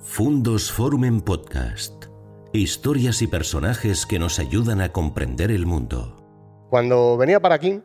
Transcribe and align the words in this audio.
Fundos 0.00 0.70
Forum 0.70 1.04
en 1.04 1.20
Podcast. 1.20 2.04
Historias 2.52 3.22
y 3.22 3.26
personajes 3.26 4.06
que 4.06 4.18
nos 4.18 4.38
ayudan 4.38 4.80
a 4.80 4.92
comprender 4.92 5.50
el 5.50 5.66
mundo. 5.66 6.66
Cuando 6.70 7.16
venía 7.16 7.40
para 7.40 7.56
aquí, 7.56 7.82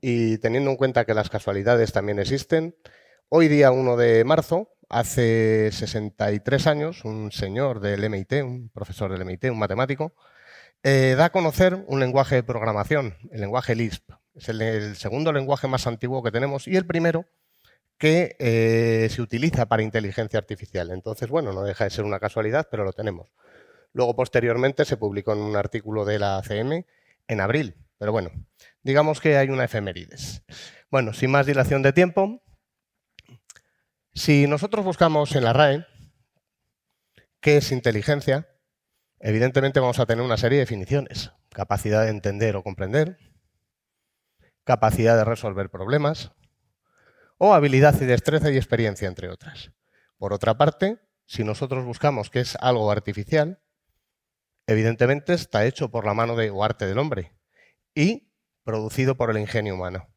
y 0.00 0.38
teniendo 0.38 0.70
en 0.70 0.76
cuenta 0.76 1.04
que 1.04 1.14
las 1.14 1.30
casualidades 1.30 1.92
también 1.92 2.18
existen, 2.18 2.76
hoy 3.28 3.48
día 3.48 3.72
1 3.72 3.96
de 3.96 4.24
marzo, 4.24 4.70
hace 4.88 5.70
63 5.72 6.66
años, 6.66 7.04
un 7.04 7.32
señor 7.32 7.80
del 7.80 8.08
MIT, 8.08 8.44
un 8.44 8.68
profesor 8.68 9.10
del 9.10 9.24
MIT, 9.24 9.44
un 9.50 9.58
matemático, 9.58 10.14
eh, 10.82 11.14
da 11.16 11.26
a 11.26 11.32
conocer 11.32 11.84
un 11.88 12.00
lenguaje 12.00 12.36
de 12.36 12.42
programación, 12.42 13.16
el 13.32 13.40
lenguaje 13.40 13.74
Lisp. 13.74 14.10
Es 14.34 14.48
el, 14.48 14.94
segundo 14.94 15.32
lenguaje 15.32 15.66
más 15.66 15.86
antiguo 15.86 16.22
que 16.22 16.30
tenemos 16.30 16.68
y 16.68 16.76
el 16.76 16.86
primero 16.86 17.26
que 17.98 18.36
eh, 18.38 19.08
se 19.10 19.20
utiliza 19.20 19.66
para 19.66 19.82
inteligencia 19.82 20.38
artificial. 20.38 20.90
Entonces, 20.90 21.28
bueno, 21.28 21.52
no 21.52 21.64
deja 21.64 21.84
de 21.84 21.90
ser 21.90 22.04
una 22.04 22.20
casualidad, 22.20 22.68
pero 22.70 22.84
lo 22.84 22.92
tenemos. 22.92 23.28
Luego, 23.92 24.14
posteriormente, 24.14 24.84
se 24.84 24.96
publicó 24.96 25.32
en 25.32 25.40
un 25.40 25.56
artículo 25.56 26.04
de 26.04 26.18
la 26.18 26.38
ACM 26.38 26.84
en 27.26 27.40
abril. 27.40 27.74
Pero 27.98 28.12
bueno, 28.12 28.30
digamos 28.82 29.20
que 29.20 29.36
hay 29.36 29.48
una 29.48 29.64
efemérides. 29.64 30.44
Bueno, 30.90 31.12
sin 31.12 31.32
más 31.32 31.46
dilación 31.46 31.82
de 31.82 31.92
tiempo, 31.92 32.40
si 34.14 34.46
nosotros 34.46 34.84
buscamos 34.84 35.34
en 35.34 35.44
la 35.44 35.52
RAE 35.52 35.86
qué 37.40 37.56
es 37.56 37.72
inteligencia, 37.72 38.48
evidentemente 39.18 39.80
vamos 39.80 39.98
a 39.98 40.06
tener 40.06 40.24
una 40.24 40.36
serie 40.36 40.58
de 40.58 40.62
definiciones. 40.62 41.32
Capacidad 41.50 42.04
de 42.04 42.10
entender 42.10 42.54
o 42.54 42.62
comprender, 42.62 43.18
capacidad 44.62 45.16
de 45.16 45.24
resolver 45.24 45.70
problemas, 45.70 46.32
o 47.38 47.54
habilidad 47.54 48.00
y 48.00 48.04
destreza 48.04 48.50
y 48.50 48.56
experiencia, 48.56 49.08
entre 49.08 49.28
otras. 49.28 49.72
Por 50.18 50.32
otra 50.32 50.58
parte, 50.58 50.98
si 51.26 51.44
nosotros 51.44 51.84
buscamos 51.84 52.30
que 52.30 52.40
es 52.40 52.56
algo 52.60 52.90
artificial, 52.90 53.60
evidentemente 54.66 55.32
está 55.34 55.64
hecho 55.64 55.90
por 55.90 56.04
la 56.04 56.14
mano 56.14 56.36
de, 56.36 56.50
o 56.50 56.62
arte 56.64 56.86
del 56.86 56.98
hombre 56.98 57.32
y 57.94 58.30
producido 58.64 59.16
por 59.16 59.30
el 59.30 59.38
ingenio 59.38 59.74
humano. 59.74 60.08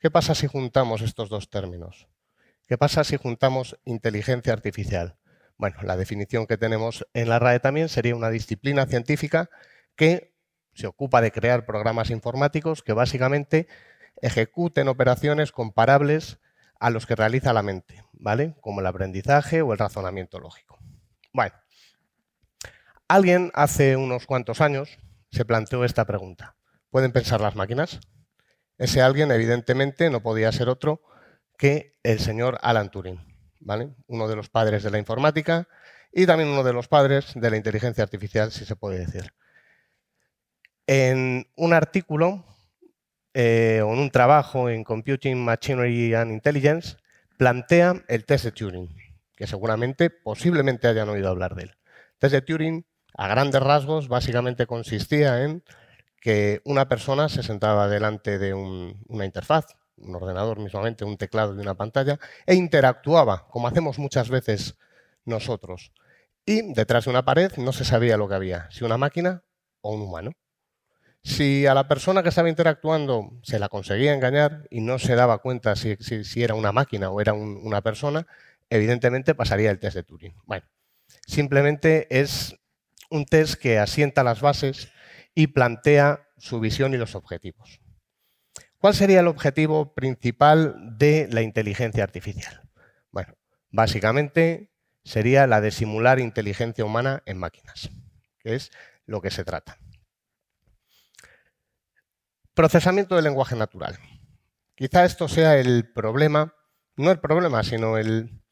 ¿Qué 0.00 0.10
pasa 0.10 0.34
si 0.34 0.46
juntamos 0.46 1.00
estos 1.00 1.28
dos 1.28 1.50
términos? 1.50 2.08
¿Qué 2.68 2.78
pasa 2.78 3.02
si 3.02 3.16
juntamos 3.16 3.78
inteligencia 3.84 4.52
artificial? 4.52 5.16
Bueno, 5.56 5.76
la 5.82 5.96
definición 5.96 6.46
que 6.46 6.56
tenemos 6.56 7.06
en 7.14 7.28
la 7.28 7.40
RAE 7.40 7.58
también 7.58 7.88
sería 7.88 8.14
una 8.14 8.30
disciplina 8.30 8.86
científica 8.86 9.50
que 9.96 10.34
se 10.74 10.86
ocupa 10.86 11.20
de 11.20 11.32
crear 11.32 11.66
programas 11.66 12.10
informáticos 12.10 12.84
que 12.84 12.92
básicamente 12.92 13.66
ejecuten 14.22 14.86
operaciones 14.86 15.50
comparables 15.50 16.38
a 16.78 16.90
los 16.90 17.06
que 17.06 17.16
realiza 17.16 17.52
la 17.52 17.62
mente, 17.62 18.04
¿vale? 18.12 18.56
Como 18.60 18.80
el 18.80 18.86
aprendizaje 18.86 19.62
o 19.62 19.72
el 19.72 19.78
razonamiento 19.78 20.38
lógico. 20.38 20.78
Bueno, 21.32 21.54
alguien 23.08 23.50
hace 23.54 23.96
unos 23.96 24.26
cuantos 24.26 24.60
años 24.60 24.98
se 25.30 25.44
planteó 25.44 25.84
esta 25.84 26.04
pregunta. 26.04 26.56
¿Pueden 26.90 27.12
pensar 27.12 27.40
las 27.40 27.56
máquinas? 27.56 28.00
Ese 28.78 29.02
alguien, 29.02 29.30
evidentemente, 29.30 30.08
no 30.08 30.22
podía 30.22 30.52
ser 30.52 30.68
otro 30.68 31.02
que 31.56 31.98
el 32.04 32.20
señor 32.20 32.58
Alan 32.62 32.90
Turing, 32.90 33.20
¿vale? 33.60 33.94
Uno 34.06 34.28
de 34.28 34.36
los 34.36 34.48
padres 34.48 34.84
de 34.84 34.90
la 34.90 34.98
informática 34.98 35.68
y 36.12 36.26
también 36.26 36.48
uno 36.48 36.62
de 36.62 36.72
los 36.72 36.88
padres 36.88 37.32
de 37.34 37.50
la 37.50 37.56
inteligencia 37.56 38.04
artificial, 38.04 38.52
si 38.52 38.64
se 38.64 38.76
puede 38.76 39.00
decir. 39.00 39.34
En 40.86 41.50
un 41.56 41.72
artículo 41.74 42.46
eh, 43.40 43.76
en 43.76 43.86
un 43.86 44.10
trabajo 44.10 44.68
en 44.68 44.82
Computing, 44.82 45.38
Machinery 45.38 46.12
and 46.12 46.32
Intelligence, 46.32 46.96
plantea 47.36 48.02
el 48.08 48.24
test 48.24 48.46
de 48.46 48.50
Turing, 48.50 48.88
que 49.36 49.46
seguramente, 49.46 50.10
posiblemente 50.10 50.88
hayan 50.88 51.08
oído 51.08 51.28
hablar 51.28 51.54
de 51.54 51.62
él. 51.62 51.76
Test 52.18 52.32
de 52.32 52.42
Turing, 52.42 52.84
a 53.16 53.28
grandes 53.28 53.62
rasgos, 53.62 54.08
básicamente 54.08 54.66
consistía 54.66 55.44
en 55.44 55.62
que 56.20 56.62
una 56.64 56.88
persona 56.88 57.28
se 57.28 57.44
sentaba 57.44 57.86
delante 57.86 58.40
de 58.40 58.54
una 58.54 59.24
interfaz, 59.24 59.66
un 59.98 60.16
ordenador 60.16 60.58
mismamente, 60.58 61.04
un 61.04 61.16
teclado 61.16 61.54
y 61.54 61.60
una 61.60 61.76
pantalla, 61.76 62.18
e 62.44 62.56
interactuaba, 62.56 63.46
como 63.46 63.68
hacemos 63.68 64.00
muchas 64.00 64.30
veces 64.30 64.74
nosotros. 65.24 65.92
Y 66.44 66.72
detrás 66.74 67.04
de 67.04 67.10
una 67.10 67.24
pared 67.24 67.52
no 67.56 67.72
se 67.72 67.84
sabía 67.84 68.16
lo 68.16 68.28
que 68.28 68.34
había, 68.34 68.68
si 68.72 68.82
una 68.82 68.98
máquina 68.98 69.44
o 69.80 69.94
un 69.94 70.02
humano. 70.02 70.32
Si 71.22 71.66
a 71.66 71.74
la 71.74 71.88
persona 71.88 72.22
que 72.22 72.30
estaba 72.30 72.48
interactuando 72.48 73.32
se 73.42 73.58
la 73.58 73.68
conseguía 73.68 74.14
engañar 74.14 74.66
y 74.70 74.80
no 74.80 74.98
se 74.98 75.14
daba 75.14 75.38
cuenta 75.38 75.76
si, 75.76 75.96
era 76.36 76.54
una 76.54 76.72
máquina 76.72 77.10
o 77.10 77.20
era 77.20 77.32
una 77.32 77.82
persona, 77.82 78.26
evidentemente 78.70 79.34
pasaría 79.34 79.70
el 79.70 79.78
test 79.78 79.96
de 79.96 80.04
Turing. 80.04 80.34
Bueno, 80.46 80.66
simplemente 81.26 82.06
es 82.10 82.56
un 83.10 83.26
test 83.26 83.54
que 83.60 83.78
asienta 83.78 84.22
las 84.22 84.40
bases 84.40 84.90
y 85.34 85.48
plantea 85.48 86.28
su 86.38 86.60
visión 86.60 86.94
y 86.94 86.96
los 86.96 87.14
objetivos. 87.14 87.80
¿Cuál 88.78 88.94
sería 88.94 89.20
el 89.20 89.26
objetivo 89.26 89.94
principal 89.94 90.76
de 90.98 91.28
la 91.32 91.42
inteligencia 91.42 92.04
artificial? 92.04 92.62
Bueno, 93.10 93.34
básicamente 93.70 94.70
sería 95.04 95.46
la 95.46 95.60
de 95.60 95.72
simular 95.72 96.20
inteligencia 96.20 96.84
humana 96.84 97.22
en 97.26 97.38
máquinas, 97.38 97.90
que 98.38 98.54
es 98.54 98.70
lo 99.04 99.20
que 99.20 99.30
se 99.30 99.44
trata. 99.44 99.78
Procesamiento 102.58 103.14
del 103.14 103.22
lenguaje 103.22 103.54
natural. 103.54 104.00
Quizá 104.74 105.04
esto 105.04 105.28
sea 105.28 105.58
el 105.58 105.92
problema, 105.92 106.56
no 106.96 107.12
el 107.12 107.20
problema, 107.20 107.62
sino 107.62 107.98
el, 107.98 108.42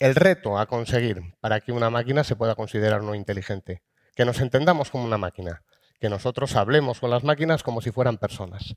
el 0.00 0.14
reto 0.14 0.58
a 0.58 0.66
conseguir 0.66 1.34
para 1.40 1.62
que 1.62 1.72
una 1.72 1.88
máquina 1.88 2.24
se 2.24 2.36
pueda 2.36 2.54
considerar 2.56 3.02
no 3.02 3.14
inteligente. 3.14 3.82
Que 4.14 4.26
nos 4.26 4.38
entendamos 4.42 4.90
como 4.90 5.06
una 5.06 5.16
máquina, 5.16 5.62
que 5.98 6.10
nosotros 6.10 6.56
hablemos 6.56 7.00
con 7.00 7.08
las 7.08 7.24
máquinas 7.24 7.62
como 7.62 7.80
si 7.80 7.90
fueran 7.90 8.18
personas. 8.18 8.76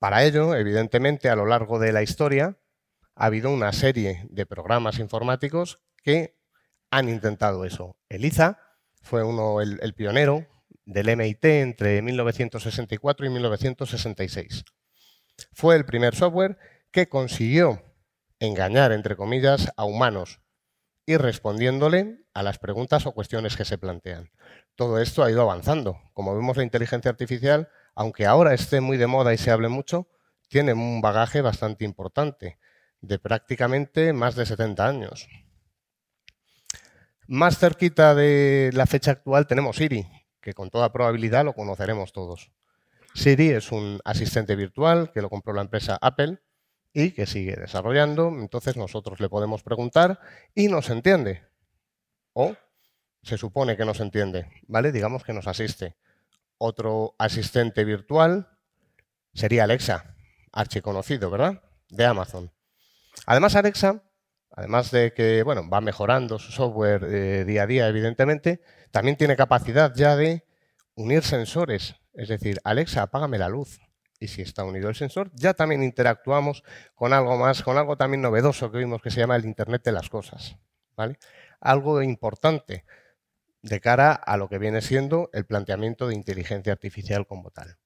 Para 0.00 0.24
ello, 0.24 0.56
evidentemente, 0.56 1.30
a 1.30 1.36
lo 1.36 1.46
largo 1.46 1.78
de 1.78 1.92
la 1.92 2.02
historia 2.02 2.58
ha 3.14 3.26
habido 3.26 3.52
una 3.52 3.72
serie 3.72 4.26
de 4.30 4.46
programas 4.46 4.98
informáticos 4.98 5.78
que 6.02 6.36
han 6.90 7.08
intentado 7.08 7.64
eso. 7.64 7.96
ELIZA 8.08 8.58
fue 9.00 9.22
uno, 9.22 9.60
el 9.60 9.94
pionero, 9.94 10.44
del 10.86 11.08
MIT 11.10 11.44
entre 11.44 12.00
1964 12.00 13.26
y 13.26 13.28
1966. 13.28 14.64
Fue 15.52 15.76
el 15.76 15.84
primer 15.84 16.14
software 16.14 16.56
que 16.90 17.08
consiguió 17.08 17.82
engañar, 18.38 18.92
entre 18.92 19.16
comillas, 19.16 19.70
a 19.76 19.84
humanos 19.84 20.40
y 21.04 21.16
respondiéndole 21.16 22.20
a 22.34 22.42
las 22.42 22.58
preguntas 22.58 23.06
o 23.06 23.12
cuestiones 23.12 23.56
que 23.56 23.64
se 23.64 23.78
plantean. 23.78 24.30
Todo 24.74 25.00
esto 25.00 25.22
ha 25.22 25.30
ido 25.30 25.42
avanzando. 25.42 26.00
Como 26.14 26.34
vemos, 26.34 26.56
la 26.56 26.62
inteligencia 26.62 27.10
artificial, 27.10 27.68
aunque 27.94 28.26
ahora 28.26 28.54
esté 28.54 28.80
muy 28.80 28.96
de 28.96 29.06
moda 29.06 29.32
y 29.34 29.38
se 29.38 29.50
hable 29.50 29.68
mucho, 29.68 30.08
tiene 30.48 30.72
un 30.72 31.00
bagaje 31.00 31.40
bastante 31.40 31.84
importante, 31.84 32.58
de 33.00 33.18
prácticamente 33.18 34.12
más 34.12 34.34
de 34.36 34.46
70 34.46 34.86
años. 34.86 35.28
Más 37.28 37.58
cerquita 37.58 38.14
de 38.14 38.70
la 38.72 38.86
fecha 38.86 39.12
actual 39.12 39.46
tenemos 39.46 39.76
Siri, 39.76 40.06
que 40.46 40.54
con 40.54 40.70
toda 40.70 40.92
probabilidad 40.92 41.44
lo 41.44 41.54
conoceremos 41.54 42.12
todos. 42.12 42.52
Siri 43.16 43.50
es 43.50 43.72
un 43.72 43.98
asistente 44.04 44.54
virtual 44.54 45.10
que 45.10 45.20
lo 45.20 45.28
compró 45.28 45.52
la 45.52 45.62
empresa 45.62 45.98
Apple 46.00 46.38
y 46.92 47.10
que 47.10 47.26
sigue 47.26 47.56
desarrollando. 47.56 48.28
Entonces 48.28 48.76
nosotros 48.76 49.18
le 49.18 49.28
podemos 49.28 49.64
preguntar 49.64 50.20
y 50.54 50.68
nos 50.68 50.88
entiende. 50.88 51.42
O 52.32 52.54
se 53.24 53.36
supone 53.36 53.76
que 53.76 53.84
nos 53.84 53.98
entiende, 53.98 54.48
¿vale? 54.68 54.92
Digamos 54.92 55.24
que 55.24 55.32
nos 55.32 55.48
asiste. 55.48 55.96
Otro 56.58 57.16
asistente 57.18 57.82
virtual 57.82 58.48
sería 59.34 59.64
Alexa, 59.64 60.14
archiconocido, 60.52 61.28
¿verdad? 61.28 61.60
De 61.88 62.06
Amazon. 62.06 62.52
Además, 63.26 63.56
Alexa, 63.56 64.04
además 64.56 64.90
de 64.90 65.12
que 65.12 65.42
bueno, 65.42 65.68
va 65.68 65.80
mejorando 65.80 66.38
su 66.38 66.50
software 66.50 67.04
eh, 67.04 67.44
día 67.44 67.62
a 67.62 67.66
día, 67.66 67.88
evidentemente, 67.88 68.60
también 68.90 69.16
tiene 69.16 69.36
capacidad 69.36 69.94
ya 69.94 70.16
de 70.16 70.44
unir 70.94 71.22
sensores. 71.22 71.94
Es 72.14 72.28
decir, 72.28 72.58
Alexa, 72.64 73.02
apágame 73.02 73.38
la 73.38 73.48
luz. 73.48 73.78
Y 74.18 74.28
si 74.28 74.40
está 74.40 74.64
unido 74.64 74.88
el 74.88 74.94
sensor, 74.94 75.30
ya 75.34 75.52
también 75.52 75.82
interactuamos 75.82 76.64
con 76.94 77.12
algo 77.12 77.36
más, 77.36 77.62
con 77.62 77.76
algo 77.76 77.98
también 77.98 78.22
novedoso 78.22 78.72
que 78.72 78.78
vimos 78.78 79.02
que 79.02 79.10
se 79.10 79.20
llama 79.20 79.36
el 79.36 79.44
Internet 79.44 79.84
de 79.84 79.92
las 79.92 80.08
Cosas. 80.08 80.56
¿vale? 80.96 81.18
Algo 81.60 82.02
importante 82.02 82.86
de 83.60 83.80
cara 83.80 84.12
a 84.12 84.38
lo 84.38 84.48
que 84.48 84.58
viene 84.58 84.80
siendo 84.80 85.28
el 85.34 85.44
planteamiento 85.44 86.08
de 86.08 86.14
inteligencia 86.14 86.72
artificial 86.72 87.26
como 87.26 87.50
tal. 87.50 87.76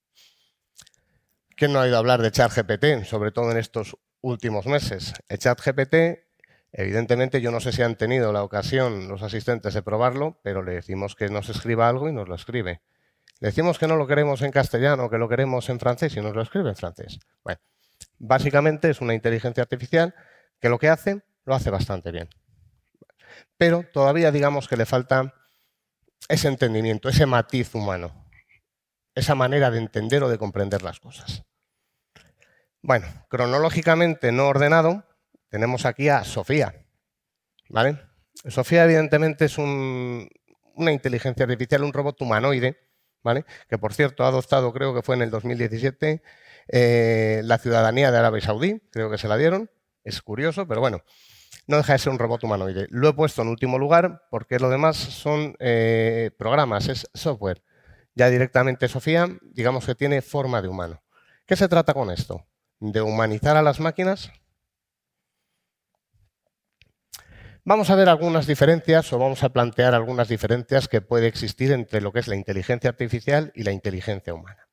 ¿Quién 1.57 1.73
no 1.73 1.81
ha 1.81 1.83
oído 1.83 1.99
hablar 1.99 2.23
de 2.23 2.31
ChatGPT, 2.31 3.05
sobre 3.05 3.33
todo 3.33 3.51
en 3.51 3.59
estos 3.59 3.97
últimos 4.21 4.67
meses? 4.67 5.13
El 5.29 5.39
ChatGPT 5.39 6.30
Evidentemente, 6.73 7.41
yo 7.41 7.51
no 7.51 7.61
sé 7.61 7.73
si 7.73 7.83
han 7.83 7.97
tenido 7.97 8.33
la 8.33 8.45
ocasión 8.45 9.09
los 9.09 9.23
asistentes 9.23 9.75
de 9.75 9.83
probarlo, 9.83 10.39
pero 10.43 10.63
le 10.63 10.75
decimos 10.75 11.17
que 11.17 11.29
nos 11.29 11.49
escriba 11.49 11.89
algo 11.89 12.09
y 12.09 12.13
nos 12.13 12.29
lo 12.29 12.35
escribe. 12.35 12.81
Le 13.41 13.49
decimos 13.49 13.79
que 13.79 13.89
no 13.89 13.97
lo 13.97 14.07
queremos 14.07 14.43
en 14.43 14.53
castellano, 14.53 15.11
que 15.11 15.19
lo 15.19 15.29
queremos 15.29 15.69
en 15.69 15.81
francés 15.81 16.17
y 16.17 16.21
nos 16.21 16.35
lo 16.37 16.43
escribe 16.43 16.69
en 16.69 16.77
francés. 16.77 17.19
Bueno, 17.43 17.61
básicamente 18.19 18.91
es 18.91 19.01
una 19.01 19.15
inteligencia 19.15 19.63
artificial 19.63 20.15
que 20.61 20.69
lo 20.69 20.79
que 20.79 20.89
hace, 20.91 21.23
lo 21.45 21.55
hace 21.55 21.71
bastante 21.71 22.13
bien. 22.13 22.29
pero 23.57 23.85
todavía 23.93 24.33
digamos 24.33 24.69
que 24.69 24.77
le 24.77 24.87
falta 24.87 25.35
ese 26.29 26.49
entendimiento, 26.49 27.09
ese 27.09 27.27
matiz 27.27 27.75
humano, 27.75 28.27
esa 29.15 29.35
manera 29.35 29.71
de 29.71 29.79
entender 29.79 30.23
o 30.23 30.29
de 30.29 30.39
comprender 30.39 30.83
las 30.83 31.01
cosas. 31.01 31.45
Bueno, 32.83 33.07
cronológicamente 33.29 34.33
no 34.33 34.49
ordenado, 34.49 35.05
tenemos 35.51 35.85
aquí 35.85 36.09
a 36.09 36.25
Sofía. 36.25 36.75
¿Vale? 37.69 37.99
Sofía, 38.49 38.85
evidentemente, 38.85 39.45
es 39.45 39.59
una 39.59 40.93
inteligencia 40.93 41.45
artificial, 41.45 41.85
un 41.85 41.93
robot 41.93 42.21
humanoide, 42.23 42.79
¿vale? 43.23 43.45
Que 43.69 43.77
por 43.77 43.93
cierto 43.93 44.25
ha 44.25 44.29
adoptado, 44.29 44.73
creo 44.73 44.95
que 44.95 45.03
fue 45.03 45.17
en 45.17 45.23
el 45.23 45.31
2017, 45.31 46.23
eh, 46.69 47.43
la 47.45 47.59
ciudadanía 47.59 48.11
de 48.11 48.19
Arabia 48.19 48.41
Saudí, 48.41 48.81
creo 48.91 49.11
que 49.11 49.19
se 49.19 49.29
la 49.29 49.37
dieron. 49.37 49.71
Es 50.03 50.23
curioso, 50.23 50.67
pero 50.67 50.81
bueno, 50.81 51.03
no 51.67 51.77
deja 51.77 51.93
de 51.93 51.99
ser 51.99 52.13
un 52.13 52.19
robot 52.19 52.45
humanoide. 52.45 52.87
Lo 52.91 53.09
he 53.09 53.13
puesto 53.13 53.43
en 53.43 53.49
último 53.49 53.79
lugar 53.79 54.23
porque 54.31 54.59
lo 54.59 54.71
demás 54.71 54.97
son 54.97 55.57
eh, 55.59 56.31
programas, 56.39 56.89
es 56.89 57.09
software. 57.13 57.63
Ya 58.15 58.31
directamente 58.31 58.89
Sofía, 58.89 59.29
digamos 59.43 59.85
que 59.85 59.95
tiene 59.95 60.23
forma 60.23 60.63
de 60.63 60.69
humano. 60.69 61.03
¿Qué 61.47 61.57
se 61.57 61.69
trata 61.69 61.93
con 61.93 62.11
esto? 62.11 62.47
De 62.79 63.03
humanizar 63.03 63.57
a 63.57 63.63
las 63.63 63.79
máquinas 63.81 64.33
Vamos 67.65 67.91
a 67.91 67.95
ver 67.95 68.09
algunas 68.09 68.47
diferencias 68.47 69.13
o 69.13 69.19
vamos 69.19 69.45
a 69.45 69.51
plantear 69.51 69.95
algunas 69.95 70.29
diferencias 70.29 70.89
que 70.89 71.03
puede 71.03 71.27
existir 71.27 71.73
entre 71.73 72.01
lo 72.01 72.13
que 72.13 72.21
es 72.21 72.29
la 72.29 72.37
inteligencia 72.37 72.89
artificial 72.89 73.53
y 73.55 73.65
la 73.65 73.73
inteligencia 73.73 74.33
humana. 74.33 74.69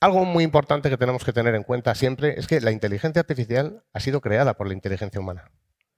Algo 0.00 0.24
muy 0.24 0.44
importante 0.44 0.90
que 0.90 0.96
tenemos 0.96 1.24
que 1.24 1.32
tener 1.32 1.54
en 1.54 1.62
cuenta 1.62 1.94
siempre 1.94 2.38
es 2.38 2.46
que 2.46 2.60
la 2.60 2.72
inteligencia 2.72 3.20
artificial 3.20 3.84
ha 3.92 4.00
sido 4.00 4.20
creada 4.20 4.54
por 4.54 4.66
la 4.66 4.74
inteligencia 4.74 5.20
humana. 5.20 5.50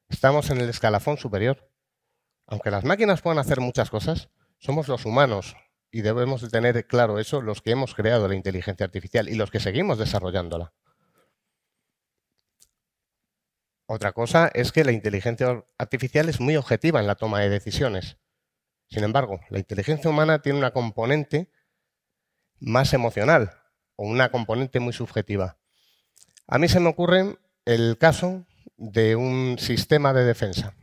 Estamos 0.09 0.51
en 0.51 0.59
el 0.59 0.69
escalafón 0.69 1.17
superior. 1.17 1.71
Aunque 2.47 2.71
las 2.71 2.85
máquinas 2.85 3.23
puedan 3.23 3.39
hacer 3.39 3.61
muchas 3.61 3.91
cosas, 3.91 4.29
somos 4.59 4.89
los 4.89 5.07
humanos, 5.07 5.57
y 5.91 6.03
debemos 6.03 6.41
de 6.43 6.49
tener 6.49 6.87
claro 6.87 7.19
eso, 7.19 7.43
los 7.43 7.63
que 7.63 7.73
hemos 7.73 7.95
creado 7.95 8.29
la 8.29 8.35
inteligencia 8.35 8.85
artificial 8.85 9.29
y 9.29 9.35
los 9.35 9.51
que 9.51 9.61
seguimos 9.61 9.99
desarrollándola. 9.99 10.73
Otra 13.93 14.13
cosa 14.13 14.49
es 14.55 14.71
que 14.71 14.85
la 14.85 14.93
inteligencia 14.93 15.65
artificial 15.77 16.29
es 16.29 16.39
muy 16.39 16.55
objetiva 16.55 17.01
en 17.01 17.09
la 17.09 17.17
toma 17.17 17.41
de 17.41 17.49
decisiones. 17.49 18.19
Sin 18.89 19.03
embargo, 19.03 19.41
la 19.49 19.59
inteligencia 19.59 20.09
humana 20.09 20.43
tiene 20.43 20.61
una 20.61 20.71
componente 20.71 21.51
más 22.61 22.93
emocional 22.93 23.51
o 23.97 24.07
una 24.07 24.31
componente 24.31 24.79
muy 24.79 24.93
subjetiva. 24.93 25.59
A 26.47 26.59
mí 26.59 26.69
se 26.69 26.79
me 26.79 26.89
ocurre 26.89 27.37
el 27.65 27.99
caso 27.99 28.47
de 28.77 29.17
un 29.17 29.57
sistema 29.59 30.13
de 30.13 30.23
defensa. 30.23 30.77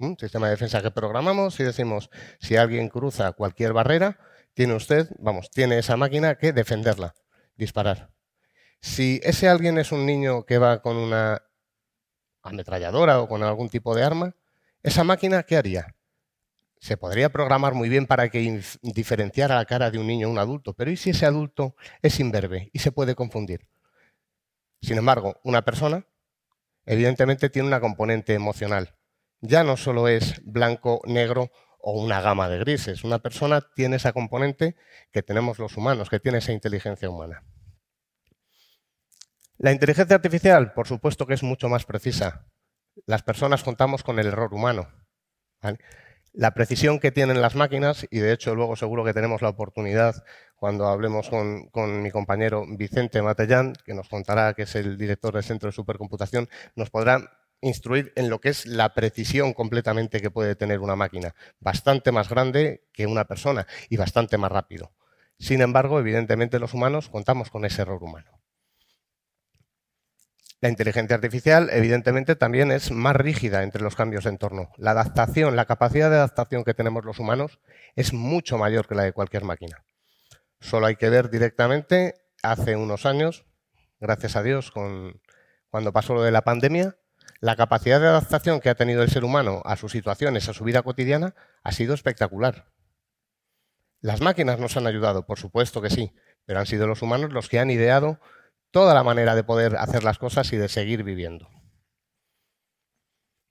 Un 0.00 0.18
sistema 0.18 0.48
de 0.48 0.54
defensa 0.54 0.82
que 0.82 0.90
programamos 0.90 1.60
y 1.60 1.62
decimos, 1.62 2.10
si 2.40 2.56
alguien 2.56 2.88
cruza 2.88 3.30
cualquier 3.34 3.72
barrera, 3.72 4.18
tiene 4.52 4.74
usted, 4.74 5.08
vamos, 5.20 5.48
tiene 5.52 5.78
esa 5.78 5.96
máquina 5.96 6.34
que 6.38 6.52
defenderla, 6.52 7.14
disparar. 7.54 8.10
Si 8.80 9.20
ese 9.22 9.48
alguien 9.48 9.78
es 9.78 9.92
un 9.92 10.06
niño 10.06 10.44
que 10.44 10.58
va 10.58 10.82
con 10.82 10.96
una 10.96 11.40
ametralladora 12.42 13.20
o 13.20 13.28
con 13.28 13.42
algún 13.42 13.68
tipo 13.68 13.94
de 13.94 14.02
arma, 14.02 14.36
¿esa 14.82 15.04
máquina 15.04 15.42
qué 15.42 15.56
haría? 15.56 15.94
Se 16.80 16.96
podría 16.96 17.30
programar 17.30 17.74
muy 17.74 17.88
bien 17.88 18.06
para 18.06 18.28
que 18.28 18.62
diferenciara 18.82 19.56
la 19.56 19.64
cara 19.64 19.90
de 19.90 19.98
un 19.98 20.06
niño 20.06 20.28
o 20.28 20.30
un 20.30 20.38
adulto, 20.38 20.74
pero 20.74 20.90
¿y 20.90 20.96
si 20.96 21.10
ese 21.10 21.26
adulto 21.26 21.76
es 22.02 22.18
imberbe 22.18 22.70
y 22.72 22.80
se 22.80 22.90
puede 22.90 23.14
confundir? 23.14 23.68
Sin 24.80 24.98
embargo, 24.98 25.40
una 25.44 25.64
persona 25.64 26.06
evidentemente 26.84 27.50
tiene 27.50 27.68
una 27.68 27.80
componente 27.80 28.34
emocional. 28.34 28.96
Ya 29.40 29.62
no 29.62 29.76
solo 29.76 30.08
es 30.08 30.40
blanco, 30.44 31.00
negro 31.04 31.50
o 31.78 32.00
una 32.00 32.20
gama 32.20 32.48
de 32.48 32.58
grises. 32.58 33.04
Una 33.04 33.20
persona 33.20 33.60
tiene 33.74 33.96
esa 33.96 34.12
componente 34.12 34.76
que 35.12 35.22
tenemos 35.22 35.58
los 35.58 35.76
humanos, 35.76 36.08
que 36.08 36.20
tiene 36.20 36.38
esa 36.38 36.52
inteligencia 36.52 37.10
humana. 37.10 37.44
La 39.58 39.72
inteligencia 39.72 40.16
artificial, 40.16 40.72
por 40.72 40.88
supuesto 40.88 41.26
que 41.26 41.34
es 41.34 41.42
mucho 41.42 41.68
más 41.68 41.84
precisa. 41.84 42.46
Las 43.06 43.22
personas 43.22 43.62
contamos 43.62 44.02
con 44.02 44.18
el 44.18 44.26
error 44.26 44.52
humano. 44.52 44.88
La 46.32 46.54
precisión 46.54 46.98
que 46.98 47.12
tienen 47.12 47.42
las 47.42 47.54
máquinas, 47.54 48.06
y 48.10 48.18
de 48.18 48.32
hecho 48.32 48.54
luego 48.54 48.74
seguro 48.74 49.04
que 49.04 49.12
tenemos 49.12 49.42
la 49.42 49.50
oportunidad 49.50 50.24
cuando 50.56 50.86
hablemos 50.86 51.28
con, 51.28 52.02
mi 52.02 52.10
compañero 52.10 52.64
Vicente 52.66 53.20
Matellán, 53.20 53.74
que 53.84 53.94
nos 53.94 54.08
contará 54.08 54.54
que 54.54 54.62
es 54.62 54.74
el 54.74 54.96
director 54.96 55.34
del 55.34 55.44
Centro 55.44 55.68
de 55.68 55.72
Supercomputación, 55.72 56.48
nos 56.74 56.90
podrá 56.90 57.38
instruir 57.60 58.12
en 58.16 58.30
lo 58.30 58.40
que 58.40 58.48
es 58.48 58.66
la 58.66 58.94
precisión 58.94 59.52
completamente 59.52 60.20
que 60.20 60.30
puede 60.30 60.56
tener 60.56 60.80
una 60.80 60.96
máquina. 60.96 61.34
Bastante 61.60 62.10
más 62.12 62.28
grande 62.28 62.88
que 62.92 63.06
una 63.06 63.26
persona 63.26 63.66
y 63.88 63.96
bastante 63.96 64.38
más 64.38 64.50
rápido. 64.50 64.92
Sin 65.38 65.60
embargo, 65.60 66.00
evidentemente 66.00 66.58
los 66.58 66.74
humanos 66.74 67.08
contamos 67.08 67.50
con 67.50 67.64
ese 67.64 67.82
error 67.82 68.02
humano. 68.02 68.42
La 70.62 70.68
inteligencia 70.68 71.16
artificial, 71.16 71.70
evidentemente, 71.72 72.36
también 72.36 72.70
es 72.70 72.92
más 72.92 73.16
rígida 73.16 73.64
entre 73.64 73.82
los 73.82 73.96
cambios 73.96 74.22
de 74.22 74.30
entorno. 74.30 74.70
La 74.76 74.92
adaptación, 74.92 75.56
la 75.56 75.64
capacidad 75.64 76.08
de 76.08 76.14
adaptación 76.14 76.62
que 76.62 76.72
tenemos 76.72 77.04
los 77.04 77.18
humanos 77.18 77.58
es 77.96 78.12
mucho 78.12 78.58
mayor 78.58 78.86
que 78.86 78.94
la 78.94 79.02
de 79.02 79.12
cualquier 79.12 79.42
máquina. 79.42 79.84
Solo 80.60 80.86
hay 80.86 80.94
que 80.94 81.10
ver 81.10 81.30
directamente, 81.30 82.14
hace 82.44 82.76
unos 82.76 83.06
años, 83.06 83.44
gracias 83.98 84.36
a 84.36 84.44
Dios, 84.44 84.70
cuando 84.70 85.92
pasó 85.92 86.14
lo 86.14 86.22
de 86.22 86.30
la 86.30 86.42
pandemia, 86.42 86.96
la 87.40 87.56
capacidad 87.56 88.00
de 88.00 88.06
adaptación 88.06 88.60
que 88.60 88.70
ha 88.70 88.76
tenido 88.76 89.02
el 89.02 89.10
ser 89.10 89.24
humano 89.24 89.62
a 89.64 89.74
sus 89.74 89.90
situaciones, 89.90 90.48
a 90.48 90.52
su 90.52 90.62
vida 90.62 90.82
cotidiana, 90.82 91.34
ha 91.64 91.72
sido 91.72 91.92
espectacular. 91.92 92.70
Las 94.00 94.20
máquinas 94.20 94.60
nos 94.60 94.76
han 94.76 94.86
ayudado, 94.86 95.26
por 95.26 95.40
supuesto 95.40 95.82
que 95.82 95.90
sí, 95.90 96.14
pero 96.44 96.60
han 96.60 96.66
sido 96.66 96.86
los 96.86 97.02
humanos 97.02 97.32
los 97.32 97.48
que 97.48 97.58
han 97.58 97.70
ideado 97.72 98.20
toda 98.72 98.94
la 98.94 99.04
manera 99.04 99.36
de 99.36 99.44
poder 99.44 99.76
hacer 99.76 100.02
las 100.02 100.18
cosas 100.18 100.52
y 100.52 100.56
de 100.56 100.68
seguir 100.68 101.04
viviendo. 101.04 101.48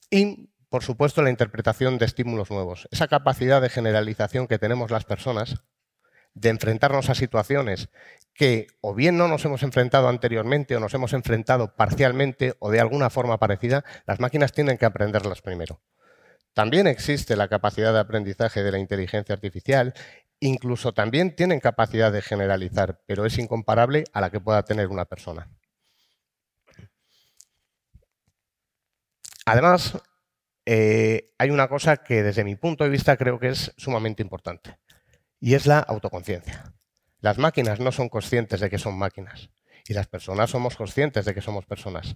Y, 0.09 0.49
por 0.69 0.83
supuesto, 0.83 1.21
la 1.21 1.29
interpretación 1.29 1.97
de 1.97 2.05
estímulos 2.05 2.51
nuevos. 2.51 2.89
Esa 2.91 3.07
capacidad 3.07 3.61
de 3.61 3.69
generalización 3.69 4.47
que 4.47 4.59
tenemos 4.59 4.91
las 4.91 5.05
personas 5.05 5.63
de 6.33 6.49
enfrentarnos 6.49 7.09
a 7.09 7.15
situaciones 7.15 7.89
que 8.33 8.67
o 8.81 8.93
bien 8.93 9.17
no 9.17 9.27
nos 9.27 9.45
hemos 9.45 9.63
enfrentado 9.63 10.07
anteriormente 10.07 10.75
o 10.75 10.79
nos 10.79 10.93
hemos 10.93 11.13
enfrentado 11.13 11.75
parcialmente 11.75 12.55
o 12.59 12.71
de 12.71 12.79
alguna 12.79 13.09
forma 13.09 13.37
parecida, 13.37 13.83
las 14.05 14.19
máquinas 14.19 14.53
tienen 14.53 14.77
que 14.77 14.85
aprenderlas 14.85 15.41
primero. 15.41 15.81
También 16.53 16.87
existe 16.87 17.35
la 17.35 17.47
capacidad 17.47 17.93
de 17.93 17.99
aprendizaje 17.99 18.61
de 18.63 18.71
la 18.71 18.79
inteligencia 18.79 19.33
artificial 19.33 19.93
Incluso 20.43 20.91
también 20.91 21.35
tienen 21.35 21.59
capacidad 21.59 22.11
de 22.11 22.23
generalizar, 22.23 22.99
pero 23.05 23.27
es 23.27 23.37
incomparable 23.37 24.05
a 24.11 24.21
la 24.21 24.31
que 24.31 24.39
pueda 24.39 24.63
tener 24.63 24.87
una 24.87 25.05
persona. 25.05 25.47
Además, 29.45 29.99
eh, 30.65 31.31
hay 31.37 31.51
una 31.51 31.67
cosa 31.67 31.97
que 31.97 32.23
desde 32.23 32.43
mi 32.43 32.55
punto 32.55 32.83
de 32.83 32.89
vista 32.89 33.17
creo 33.17 33.39
que 33.39 33.49
es 33.49 33.71
sumamente 33.77 34.23
importante, 34.23 34.79
y 35.39 35.53
es 35.53 35.67
la 35.67 35.77
autoconciencia. 35.77 36.73
Las 37.19 37.37
máquinas 37.37 37.79
no 37.79 37.91
son 37.91 38.09
conscientes 38.09 38.61
de 38.61 38.69
que 38.71 38.79
son 38.79 38.97
máquinas, 38.97 39.51
y 39.85 39.93
las 39.93 40.07
personas 40.07 40.49
somos 40.49 40.75
conscientes 40.75 41.23
de 41.23 41.35
que 41.35 41.41
somos 41.41 41.67
personas. 41.67 42.15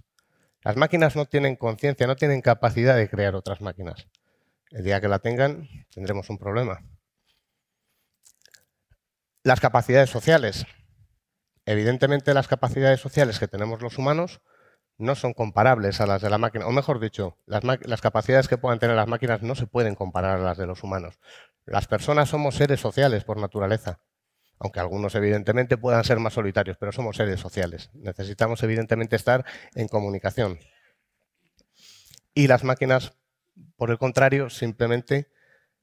Las 0.62 0.76
máquinas 0.76 1.14
no 1.14 1.26
tienen 1.26 1.54
conciencia, 1.54 2.08
no 2.08 2.16
tienen 2.16 2.40
capacidad 2.40 2.96
de 2.96 3.08
crear 3.08 3.36
otras 3.36 3.60
máquinas. 3.60 4.08
El 4.70 4.84
día 4.84 5.00
que 5.00 5.08
la 5.08 5.20
tengan, 5.20 5.68
tendremos 5.90 6.28
un 6.30 6.38
problema. 6.38 6.82
Las 9.42 9.60
capacidades 9.60 10.10
sociales. 10.10 10.66
Evidentemente 11.64 12.34
las 12.34 12.48
capacidades 12.48 13.00
sociales 13.00 13.38
que 13.38 13.48
tenemos 13.48 13.80
los 13.80 13.98
humanos 13.98 14.40
no 14.98 15.14
son 15.14 15.34
comparables 15.34 16.00
a 16.00 16.06
las 16.06 16.22
de 16.22 16.30
la 16.30 16.38
máquina, 16.38 16.66
o 16.66 16.72
mejor 16.72 17.00
dicho, 17.00 17.38
las, 17.46 18.00
capacidades 18.00 18.48
que 18.48 18.58
puedan 18.58 18.78
tener 18.78 18.96
las 18.96 19.08
máquinas 19.08 19.42
no 19.42 19.54
se 19.54 19.66
pueden 19.66 19.94
comparar 19.94 20.38
a 20.38 20.42
las 20.42 20.58
de 20.58 20.66
los 20.66 20.82
humanos. 20.82 21.18
Las 21.64 21.86
personas 21.86 22.28
somos 22.28 22.54
seres 22.54 22.80
sociales 22.80 23.24
por 23.24 23.38
naturaleza, 23.38 24.00
aunque 24.58 24.80
algunos 24.80 25.14
evidentemente 25.14 25.76
puedan 25.76 26.04
ser 26.04 26.18
más 26.18 26.32
solitarios, 26.32 26.76
pero 26.78 26.92
somos 26.92 27.16
seres 27.16 27.40
sociales. 27.40 27.90
Necesitamos 27.94 28.62
evidentemente 28.62 29.16
estar 29.16 29.44
en 29.74 29.88
comunicación. 29.88 30.58
Y 32.32 32.46
las 32.48 32.64
máquinas, 32.64 33.12
por 33.76 33.90
el 33.90 33.98
contrario, 33.98 34.50
simplemente 34.50 35.30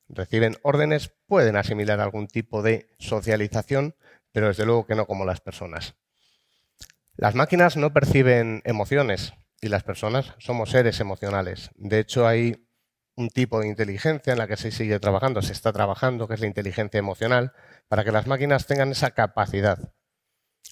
reciben 0.09 0.57
órdenes, 0.63 1.11
pueden 1.27 1.55
asimilar 1.55 1.99
algún 1.99 2.27
tipo 2.27 2.61
de 2.61 2.89
socialización, 2.99 3.95
pero 4.31 4.47
desde 4.47 4.65
luego 4.65 4.85
que 4.85 4.95
no 4.95 5.05
como 5.05 5.25
las 5.25 5.41
personas. 5.41 5.95
Las 7.15 7.35
máquinas 7.35 7.77
no 7.77 7.93
perciben 7.93 8.61
emociones 8.65 9.33
y 9.61 9.69
las 9.69 9.83
personas 9.83 10.33
somos 10.39 10.71
seres 10.71 10.99
emocionales. 10.99 11.69
De 11.75 11.99
hecho, 11.99 12.27
hay 12.27 12.67
un 13.15 13.29
tipo 13.29 13.59
de 13.59 13.67
inteligencia 13.67 14.33
en 14.33 14.39
la 14.39 14.47
que 14.47 14.57
se 14.57 14.71
sigue 14.71 14.99
trabajando, 14.99 15.41
se 15.41 15.53
está 15.53 15.71
trabajando, 15.71 16.27
que 16.27 16.33
es 16.33 16.39
la 16.39 16.47
inteligencia 16.47 16.97
emocional, 16.97 17.53
para 17.87 18.03
que 18.03 18.11
las 18.11 18.25
máquinas 18.25 18.65
tengan 18.65 18.91
esa 18.91 19.11
capacidad. 19.11 19.93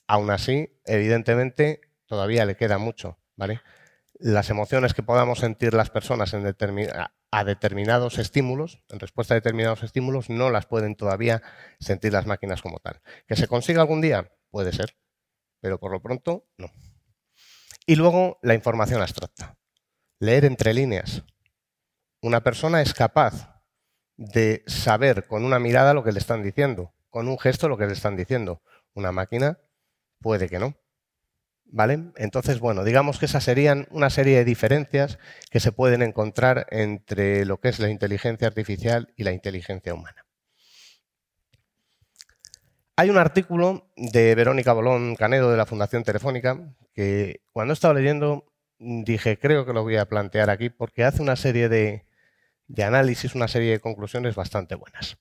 Aún 0.08 0.32
así, 0.32 0.82
evidentemente, 0.86 1.82
todavía 2.08 2.46
le 2.46 2.56
queda 2.56 2.80
mucho. 2.80 3.20
¿vale? 3.36 3.62
Las 4.22 4.52
emociones 4.52 4.94
que 4.94 5.02
podamos 5.02 5.40
sentir 5.40 5.74
las 5.74 5.90
personas 5.90 6.34
a 6.34 7.44
determinados 7.44 8.20
estímulos, 8.20 8.84
en 8.90 9.00
respuesta 9.00 9.34
a 9.34 9.36
determinados 9.36 9.82
estímulos, 9.82 10.30
no 10.30 10.52
las 10.52 10.68
pueden 10.68 10.96
todavía 10.96 11.42
sentir 11.80 12.14
las 12.14 12.28
máquinas 12.28 12.62
como 12.62 12.80
tal. 12.80 13.02
¿Que 13.28 13.36
se 13.36 13.48
consiga 13.48 13.82
algún 13.82 14.00
día? 14.00 14.32
Puede 14.52 14.74
ser, 14.74 14.96
pero 15.60 15.80
por 15.80 15.92
lo 15.92 16.02
pronto 16.02 16.48
no. 16.58 16.72
Y 17.88 17.96
luego 17.96 18.38
la 18.44 18.54
información 18.54 19.02
abstracta. 19.02 19.58
Leer 20.20 20.46
entre 20.46 20.74
líneas. 20.74 21.24
Una 22.22 22.44
persona 22.44 22.82
es 22.82 22.94
capaz 22.94 23.64
de 24.18 24.64
saber 24.68 25.26
con 25.26 25.44
una 25.44 25.58
mirada 25.58 25.96
lo 25.96 26.04
que 26.04 26.12
le 26.12 26.20
están 26.20 26.44
diciendo, 26.44 26.94
con 27.10 27.28
un 27.28 27.40
gesto 27.40 27.68
lo 27.68 27.78
que 27.78 27.88
le 27.88 27.94
están 27.94 28.16
diciendo. 28.16 28.62
Una 28.94 29.12
máquina 29.12 29.60
puede 30.20 30.48
que 30.48 30.60
no. 30.60 30.76
Entonces, 32.18 32.60
bueno, 32.60 32.84
digamos 32.84 33.18
que 33.18 33.26
esas 33.26 33.44
serían 33.44 33.88
una 33.92 34.10
serie 34.10 34.38
de 34.38 34.46
diferencias 34.46 35.20
que 35.50 35.62
se 35.62 35.72
pueden 35.72 36.02
encontrar 36.02 36.68
entre 36.70 37.46
lo 37.46 37.60
que 37.60 37.70
es 37.70 37.80
la 37.80 37.90
inteligencia 37.90 38.48
artificial 38.48 39.14
y 39.16 39.24
la 39.24 39.32
inteligencia 39.32 39.94
humana. 39.94 40.26
Hay 42.98 43.10
un 43.10 43.18
artículo 43.18 43.90
de 43.96 44.36
Verónica 44.36 44.74
Bolón 44.74 45.16
Canedo 45.16 45.50
de 45.50 45.58
la 45.58 45.66
Fundación 45.66 46.04
Telefónica 46.04 46.60
que 46.94 47.42
cuando 47.54 47.72
he 47.72 47.76
estado 47.76 47.94
leyendo 47.94 48.46
dije, 48.78 49.40
creo 49.40 49.66
que 49.66 49.74
lo 49.74 49.84
voy 49.84 49.96
a 49.96 50.10
plantear 50.10 50.50
aquí 50.50 50.70
porque 50.70 51.06
hace 51.06 51.22
una 51.22 51.38
serie 51.38 51.70
de, 51.70 52.06
de 52.68 52.84
análisis, 52.84 53.34
una 53.34 53.48
serie 53.48 53.72
de 53.72 53.80
conclusiones 53.80 54.36
bastante 54.36 54.76
buenas. 54.76 55.18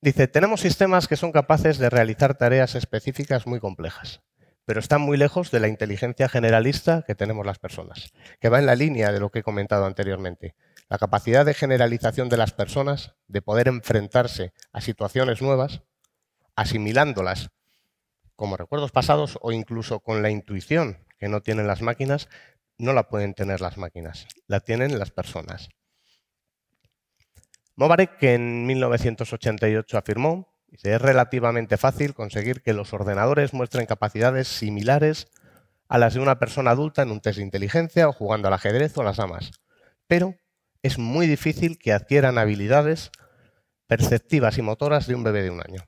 Dice, 0.00 0.26
tenemos 0.26 0.60
sistemas 0.60 1.06
que 1.06 1.16
son 1.16 1.30
capaces 1.30 1.78
de 1.78 1.88
realizar 1.88 2.36
tareas 2.36 2.74
específicas 2.74 3.46
muy 3.46 3.60
complejas 3.60 4.20
pero 4.64 4.80
están 4.80 5.00
muy 5.00 5.16
lejos 5.16 5.50
de 5.50 5.60
la 5.60 5.68
inteligencia 5.68 6.28
generalista 6.28 7.04
que 7.06 7.14
tenemos 7.14 7.44
las 7.44 7.58
personas, 7.58 8.12
que 8.40 8.48
va 8.48 8.58
en 8.58 8.66
la 8.66 8.74
línea 8.74 9.12
de 9.12 9.20
lo 9.20 9.30
que 9.30 9.40
he 9.40 9.42
comentado 9.42 9.86
anteriormente. 9.86 10.54
La 10.88 10.98
capacidad 10.98 11.44
de 11.44 11.54
generalización 11.54 12.28
de 12.28 12.36
las 12.36 12.52
personas, 12.52 13.14
de 13.26 13.42
poder 13.42 13.68
enfrentarse 13.68 14.52
a 14.72 14.80
situaciones 14.80 15.42
nuevas, 15.42 15.82
asimilándolas 16.54 17.50
como 18.36 18.56
recuerdos 18.56 18.92
pasados 18.92 19.38
o 19.40 19.52
incluso 19.52 20.00
con 20.00 20.22
la 20.22 20.30
intuición 20.30 21.06
que 21.18 21.28
no 21.28 21.40
tienen 21.40 21.66
las 21.66 21.82
máquinas, 21.82 22.28
no 22.78 22.92
la 22.92 23.08
pueden 23.08 23.34
tener 23.34 23.60
las 23.60 23.78
máquinas, 23.78 24.26
la 24.46 24.60
tienen 24.60 24.98
las 24.98 25.10
personas. 25.10 25.68
Mobarek, 27.76 28.18
que 28.18 28.34
en 28.34 28.66
1988 28.66 29.96
afirmó 29.96 30.51
es 30.82 31.02
relativamente 31.02 31.76
fácil 31.76 32.14
conseguir 32.14 32.62
que 32.62 32.72
los 32.72 32.92
ordenadores 32.92 33.52
muestren 33.52 33.86
capacidades 33.86 34.48
similares 34.48 35.28
a 35.88 35.98
las 35.98 36.14
de 36.14 36.20
una 36.20 36.38
persona 36.38 36.70
adulta 36.70 37.02
en 37.02 37.10
un 37.10 37.20
test 37.20 37.36
de 37.36 37.44
inteligencia 37.44 38.08
o 38.08 38.12
jugando 38.12 38.48
al 38.48 38.54
ajedrez 38.54 38.96
o 38.96 39.02
a 39.02 39.04
las 39.04 39.18
amas. 39.18 39.50
Pero 40.06 40.34
es 40.82 40.98
muy 40.98 41.26
difícil 41.26 41.78
que 41.78 41.92
adquieran 41.92 42.38
habilidades 42.38 43.10
perceptivas 43.86 44.56
y 44.56 44.62
motoras 44.62 45.06
de 45.06 45.14
un 45.14 45.22
bebé 45.22 45.42
de 45.42 45.50
un 45.50 45.60
año. 45.60 45.82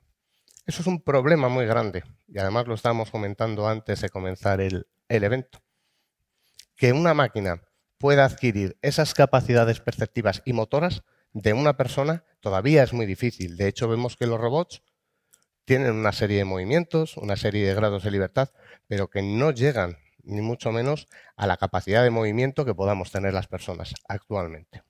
Eso 0.67 0.81
es 0.81 0.87
un 0.87 1.01
problema 1.01 1.49
muy 1.49 1.65
grande 1.65 2.03
y 2.27 2.39
además 2.39 2.67
lo 2.67 2.75
estábamos 2.75 3.11
comentando 3.11 3.67
antes 3.67 4.01
de 4.01 4.09
comenzar 4.09 4.61
el, 4.61 4.87
el 5.09 5.23
evento. 5.23 5.59
Que 6.75 6.93
una 6.93 7.13
máquina 7.13 7.61
pueda 7.97 8.25
adquirir 8.25 8.77
esas 8.81 9.13
capacidades 9.13 9.79
perceptivas 9.79 10.41
y 10.45 10.53
motoras 10.53 11.03
de 11.35 11.51
una 11.51 11.75
persona 11.75 12.23
todavía 12.39 12.81
es 12.81 12.93
muy 12.93 13.05
difícil. 13.05 13.57
De 13.57 13.67
hecho, 13.67 13.89
vemos 13.89 14.15
que 14.15 14.25
los 14.25 14.39
robots 14.39 14.81
tienen 15.65 15.91
una 15.91 16.13
serie 16.13 16.37
de 16.37 16.45
movimientos, 16.45 17.17
una 17.17 17.35
serie 17.35 17.67
de 17.67 17.75
grados 17.75 18.03
de 18.03 18.11
libertad, 18.11 18.51
pero 18.87 19.09
que 19.09 19.21
no 19.21 19.51
llegan, 19.51 19.97
ni 20.23 20.41
mucho 20.41 20.71
menos, 20.71 21.07
a 21.35 21.45
la 21.45 21.57
capacidad 21.57 22.03
de 22.03 22.09
movimiento 22.09 22.63
que 22.63 22.73
podamos 22.73 23.11
tener 23.11 23.33
las 23.33 23.47
personas 23.47 23.93
actualmente. 24.07 24.83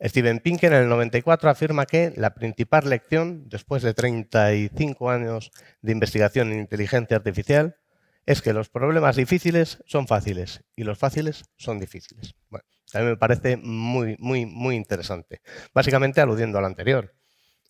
Steven 0.00 0.40
Pinker 0.40 0.72
en 0.72 0.84
el 0.84 0.88
94 0.88 1.50
afirma 1.50 1.84
que 1.84 2.14
la 2.16 2.34
principal 2.34 2.88
lección, 2.88 3.46
después 3.50 3.82
de 3.82 3.92
35 3.92 5.10
años 5.10 5.50
de 5.82 5.92
investigación 5.92 6.50
en 6.50 6.60
inteligencia 6.60 7.18
artificial, 7.18 7.76
es 8.24 8.40
que 8.40 8.54
los 8.54 8.70
problemas 8.70 9.16
difíciles 9.16 9.82
son 9.84 10.06
fáciles 10.06 10.64
y 10.76 10.84
los 10.84 10.96
fáciles 10.96 11.44
son 11.56 11.78
difíciles. 11.78 12.34
Bueno, 12.48 12.64
también 12.94 13.14
me 13.14 13.16
parece 13.16 13.56
muy, 13.56 14.14
muy, 14.20 14.46
muy 14.46 14.76
interesante. 14.76 15.40
Básicamente 15.74 16.20
aludiendo 16.20 16.60
al 16.60 16.64
anterior. 16.64 17.12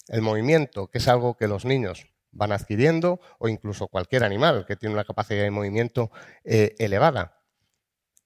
El 0.06 0.20
movimiento, 0.20 0.88
que 0.88 0.98
es 0.98 1.08
algo 1.08 1.34
que 1.34 1.48
los 1.48 1.64
niños 1.64 2.06
van 2.30 2.52
adquiriendo, 2.52 3.22
o 3.38 3.48
incluso 3.48 3.88
cualquier 3.88 4.22
animal 4.22 4.66
que 4.66 4.76
tiene 4.76 4.94
una 4.94 5.06
capacidad 5.06 5.42
de 5.42 5.50
movimiento 5.50 6.10
eh, 6.44 6.74
elevada, 6.78 7.40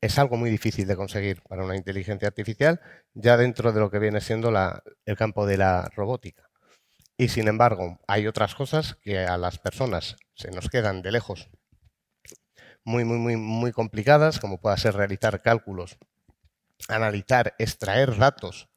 es 0.01 0.19
algo 0.19 0.37
muy 0.37 0.51
difícil 0.51 0.89
de 0.89 0.97
conseguir 0.97 1.41
para 1.43 1.65
una 1.65 1.77
inteligencia 1.77 2.27
artificial, 2.27 2.81
ya 3.15 3.37
dentro 3.37 3.73
de 3.73 3.79
lo 3.79 3.93
que 3.93 4.01
viene 4.01 4.21
siendo 4.21 4.53
el 5.05 5.17
campo 5.17 5.47
de 5.47 5.57
la 5.57 5.89
robótica. 5.95 6.51
Y 7.17 7.29
sin 7.29 7.47
embargo, 7.47 8.01
hay 8.09 8.27
otras 8.27 8.57
cosas 8.57 8.97
que 8.97 9.21
a 9.21 9.39
las 9.39 9.61
personas 9.61 10.17
se 10.35 10.51
nos 10.51 10.69
quedan 10.69 11.01
de 11.03 11.13
lejos 11.13 11.49
muy, 12.85 13.05
muy, 13.05 13.19
muy, 13.19 13.37
muy 13.37 13.71
complicadas, 13.71 14.41
como 14.41 14.61
pueda 14.61 14.77
ser 14.77 14.95
realizar 14.95 15.43
cálculos 15.43 15.97
analizar, 16.87 17.55
extraer 17.59 18.17
datos 18.17 18.69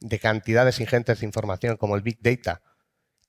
de 0.00 0.18
cantidades 0.18 0.80
ingentes 0.80 1.20
de 1.20 1.26
información 1.26 1.76
como 1.76 1.94
el 1.94 2.02
Big 2.02 2.18
Data, 2.20 2.62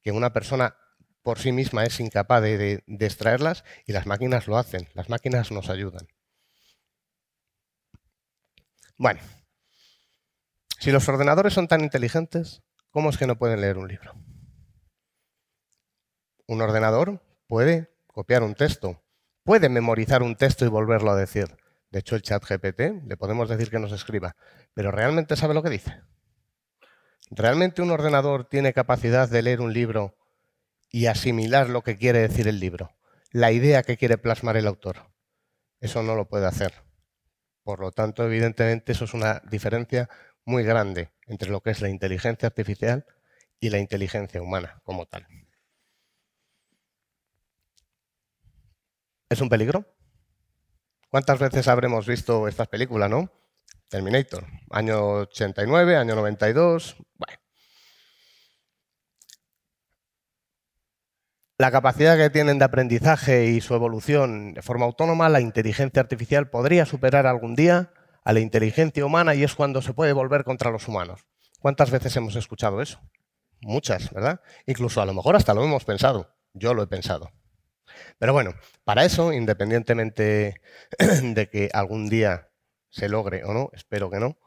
que 0.02 0.12
una 0.12 0.34
persona 0.34 0.76
por 1.22 1.40
sí 1.40 1.52
misma 1.52 1.86
es 1.86 2.00
incapaz 2.00 2.42
de, 2.42 2.84
extraerlas 3.00 3.64
y 3.86 3.94
las 3.94 4.06
máquinas 4.06 4.48
lo 4.48 4.58
hacen, 4.58 4.90
las 4.94 5.10
máquinas 5.10 5.52
nos 5.52 5.70
ayudan. 5.70 6.08
Bueno, 8.98 9.22
si 10.80 10.92
los 10.92 11.08
ordenadores 11.08 11.54
son 11.54 11.68
tan 11.68 11.82
inteligentes, 11.82 12.62
¿cómo 12.92 13.10
es 13.10 13.18
que 13.18 13.28
no 13.28 13.38
pueden 13.38 13.62
leer 13.62 13.78
un 13.78 13.88
libro? 13.88 14.14
Un 16.46 16.62
ordenador 16.62 17.24
puede 17.48 17.90
copiar 18.08 18.44
un 18.44 18.54
texto, 18.54 19.02
puede 19.44 19.70
memorizar 19.70 20.22
un 20.24 20.36
texto 20.36 20.66
y 20.66 20.70
volverlo 20.70 21.12
a 21.12 21.16
decir. 21.16 21.63
De 21.94 22.00
hecho, 22.00 22.16
el 22.16 22.24
chat 22.24 22.44
GPT 22.44 23.06
le 23.06 23.18
podemos 23.18 23.48
decir 23.48 23.70
que 23.70 23.78
nos 23.78 23.92
escriba, 23.92 24.36
pero 24.74 24.90
¿realmente 24.90 25.36
sabe 25.36 25.54
lo 25.54 25.62
que 25.62 25.70
dice? 25.70 26.02
¿Realmente 27.30 27.84
un 27.84 27.92
ordenador 27.92 28.50
tiene 28.50 28.74
capacidad 28.74 29.30
de 29.30 29.44
leer 29.44 29.62
un 29.62 29.74
libro 29.74 30.18
y 30.90 31.06
asimilar 31.06 31.70
lo 31.70 31.84
que 31.84 31.96
quiere 31.96 32.18
decir 32.18 32.48
el 32.48 32.60
libro? 32.60 32.98
La 33.30 33.52
idea 33.52 33.84
que 33.84 33.96
quiere 33.96 34.18
plasmar 34.18 34.58
el 34.58 34.66
autor. 34.66 35.12
Eso 35.82 36.02
no 36.02 36.16
lo 36.16 36.28
puede 36.28 36.48
hacer. 36.48 36.74
Por 37.62 37.80
lo 37.80 37.92
tanto, 37.92 38.26
evidentemente, 38.26 38.94
eso 38.94 39.06
es 39.06 39.14
una 39.14 39.44
diferencia 39.52 40.10
muy 40.46 40.64
grande 40.64 41.12
entre 41.28 41.52
lo 41.52 41.62
que 41.62 41.70
es 41.70 41.80
la 41.80 41.90
inteligencia 41.90 42.48
artificial 42.48 43.06
y 43.60 43.70
la 43.70 43.78
inteligencia 43.78 44.42
humana 44.42 44.82
como 44.84 45.06
tal. 45.06 45.28
¿Es 49.30 49.42
un 49.42 49.50
peligro? 49.50 49.86
¿Cuántas 51.14 51.38
veces 51.38 51.68
habremos 51.68 52.08
visto 52.08 52.48
estas 52.48 52.68
películas, 52.68 53.08
no? 53.08 53.30
Terminator, 53.88 54.48
año 54.72 55.00
89, 55.18 55.96
año 55.96 56.16
92. 56.16 56.96
Bueno. 57.14 57.38
La 61.60 61.70
capacidad 61.70 62.18
que 62.18 62.32
tienen 62.32 62.58
de 62.58 62.66
aprendizaje 62.66 63.46
y 63.46 63.62
su 63.62 63.76
evolución 63.76 64.56
de 64.56 64.64
forma 64.64 64.88
autónoma, 64.88 65.30
la 65.30 65.40
inteligencia 65.40 66.02
artificial 66.02 66.50
podría 66.50 66.88
superar 66.88 67.28
algún 67.28 67.54
día 67.54 67.94
a 68.24 68.34
la 68.34 68.40
inteligencia 68.40 69.06
humana 69.06 69.36
y 69.36 69.44
es 69.44 69.54
cuando 69.54 69.84
se 69.84 69.94
puede 69.94 70.14
volver 70.14 70.44
contra 70.44 70.72
los 70.72 70.88
humanos. 70.88 71.28
¿Cuántas 71.60 71.92
veces 71.92 72.16
hemos 72.16 72.36
escuchado 72.36 72.82
eso? 72.82 73.00
Muchas, 73.62 74.12
¿verdad? 74.12 74.42
Incluso 74.66 75.00
a 75.00 75.06
lo 75.06 75.14
mejor 75.14 75.36
hasta 75.36 75.54
lo 75.54 75.64
hemos 75.64 75.86
pensado. 75.86 76.34
Yo 76.56 76.74
lo 76.74 76.82
he 76.82 76.88
pensado. 76.88 77.30
Pero 78.20 78.34
bueno, 78.34 78.54
para 78.84 79.06
eso, 79.06 79.34
independientemente 79.34 80.62
de 81.00 81.50
que 81.50 81.70
algún 81.74 82.10
día 82.10 82.50
se 82.90 83.10
logre 83.10 83.44
o 83.44 83.54
no, 83.54 83.70
espero 83.74 84.10
que 84.10 84.20
no, 84.20 84.38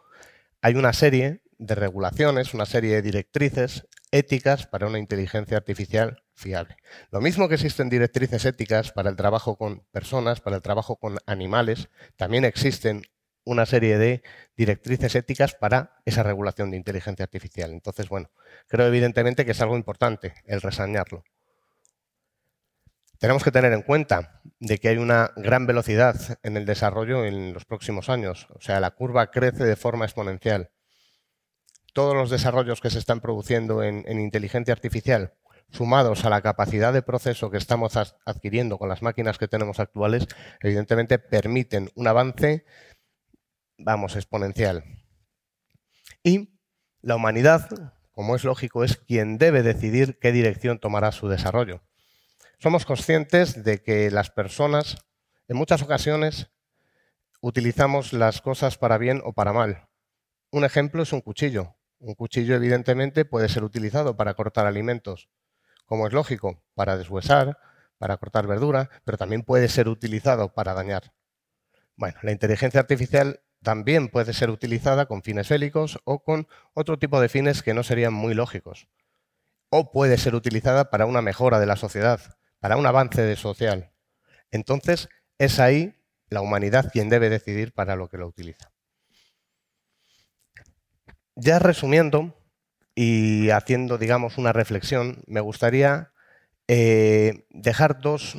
hay 0.62 0.74
una 0.74 0.92
serie 0.92 1.42
de 1.58 1.74
regulaciones, 1.74 2.54
una 2.54 2.66
serie 2.66 2.94
de 2.94 3.02
directrices 3.02 3.86
éticas 4.10 4.66
para 4.66 4.86
una 4.86 4.98
inteligencia 4.98 5.56
artificial 5.56 6.22
fiable. 6.34 6.76
Lo 7.10 7.20
mismo 7.20 7.48
que 7.48 7.54
existen 7.54 7.88
directrices 7.88 8.44
éticas 8.44 8.92
para 8.92 9.10
el 9.10 9.16
trabajo 9.16 9.56
con 9.56 9.84
personas, 9.90 10.40
para 10.40 10.56
el 10.56 10.62
trabajo 10.62 10.96
con 10.96 11.18
animales, 11.26 11.88
también 12.16 12.44
existen 12.44 13.02
una 13.44 13.64
serie 13.64 13.96
de 13.96 14.22
directrices 14.56 15.14
éticas 15.14 15.54
para 15.54 16.00
esa 16.04 16.22
regulación 16.22 16.70
de 16.70 16.76
inteligencia 16.76 17.24
artificial. 17.24 17.70
Entonces, 17.70 18.08
bueno, 18.08 18.30
creo 18.66 18.86
evidentemente 18.86 19.44
que 19.44 19.52
es 19.52 19.60
algo 19.60 19.76
importante 19.76 20.34
el 20.46 20.60
resañarlo. 20.60 21.24
Tenemos 23.18 23.42
que 23.42 23.50
tener 23.50 23.72
en 23.72 23.82
cuenta 23.82 24.42
de 24.60 24.78
que 24.78 24.88
hay 24.88 24.98
una 24.98 25.32
gran 25.36 25.66
velocidad 25.66 26.38
en 26.42 26.56
el 26.56 26.66
desarrollo 26.66 27.24
en 27.24 27.54
los 27.54 27.64
próximos 27.64 28.08
años. 28.08 28.46
O 28.50 28.60
sea, 28.60 28.80
la 28.80 28.90
curva 28.90 29.30
crece 29.30 29.64
de 29.64 29.76
forma 29.76 30.04
exponencial. 30.04 30.70
Todos 31.94 32.14
los 32.14 32.28
desarrollos 32.28 32.80
que 32.80 32.90
se 32.90 32.98
están 32.98 33.20
produciendo 33.20 33.82
en, 33.82 34.04
inteligencia 34.20 34.74
artificial 34.74 35.34
sumados 35.72 36.24
a 36.24 36.30
la 36.30 36.42
capacidad 36.42 36.92
de 36.92 37.02
proceso 37.02 37.50
que 37.50 37.56
estamos 37.56 37.96
adquiriendo 37.96 38.78
con 38.78 38.88
las 38.88 39.02
máquinas 39.02 39.36
que 39.36 39.48
tenemos 39.48 39.80
actuales, 39.80 40.28
evidentemente 40.60 41.18
permiten 41.18 41.90
un 41.96 42.06
avance, 42.06 42.64
vamos, 43.76 44.14
exponencial. 44.14 44.84
Y 46.22 46.60
la 47.00 47.16
humanidad, 47.16 47.68
como 48.12 48.36
es 48.36 48.44
lógico, 48.44 48.84
es 48.84 48.96
quien 48.96 49.38
debe 49.38 49.62
decidir 49.62 50.18
qué 50.20 50.30
dirección 50.30 50.78
tomará 50.78 51.10
su 51.10 51.28
desarrollo. 51.28 51.82
Somos 52.58 52.86
conscientes 52.86 53.64
de 53.64 53.82
que 53.82 54.10
las 54.10 54.30
personas, 54.30 54.96
en 55.46 55.58
muchas 55.58 55.82
ocasiones, 55.82 56.50
utilizamos 57.42 58.14
las 58.14 58.40
cosas 58.40 58.78
para 58.78 58.96
bien 58.96 59.20
o 59.24 59.34
para 59.34 59.52
mal. 59.52 59.88
Un 60.50 60.64
ejemplo 60.64 61.02
es 61.02 61.12
un 61.12 61.20
cuchillo. 61.20 61.76
Un 61.98 62.14
cuchillo, 62.14 62.54
evidentemente, 62.54 63.26
puede 63.26 63.50
ser 63.50 63.62
utilizado 63.62 64.16
para 64.16 64.32
cortar 64.34 64.66
alimentos, 64.66 65.28
como 65.84 66.06
es 66.06 66.14
lógico, 66.14 66.62
para 66.74 66.96
deshuesar, 66.96 67.58
para 67.98 68.16
cortar 68.16 68.46
verdura, 68.46 68.88
pero 69.04 69.18
también 69.18 69.42
puede 69.42 69.68
ser 69.68 69.88
utilizado 69.88 70.54
para 70.54 70.72
dañar. 70.72 71.12
Bueno, 71.94 72.18
la 72.22 72.32
inteligencia 72.32 72.80
artificial 72.80 73.40
también 73.62 74.08
puede 74.08 74.32
ser 74.32 74.48
utilizada 74.48 75.06
con 75.06 75.22
fines 75.22 75.50
bélicos 75.50 75.98
o 76.04 76.22
con 76.22 76.48
otro 76.72 76.98
tipo 76.98 77.20
de 77.20 77.28
fines 77.28 77.62
que 77.62 77.74
no 77.74 77.82
serían 77.82 78.14
muy 78.14 78.32
lógicos. 78.32 78.88
O 79.68 79.90
puede 79.92 80.16
ser 80.16 80.34
utilizada 80.34 80.88
para 80.88 81.04
una 81.04 81.20
mejora 81.20 81.60
de 81.60 81.66
la 81.66 81.76
sociedad, 81.76 82.20
para 82.60 82.76
un 82.76 82.86
avance 82.86 83.36
social. 83.36 83.92
Entonces, 84.50 85.08
es 85.38 85.58
ahí 85.60 85.94
la 86.28 86.40
humanidad 86.40 86.90
quien 86.92 87.08
debe 87.08 87.30
decidir 87.30 87.72
para 87.72 87.96
lo 87.96 88.08
que 88.08 88.18
lo 88.18 88.26
utiliza. 88.26 88.72
Ya 91.34 91.58
resumiendo 91.58 92.34
y 92.94 93.50
haciendo, 93.50 93.98
digamos, 93.98 94.38
una 94.38 94.52
reflexión, 94.52 95.22
me 95.26 95.40
gustaría 95.40 96.12
eh, 96.66 97.46
dejar 97.50 98.00
dos, 98.00 98.36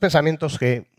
pensamientos 0.00 0.58
que, 0.58 0.90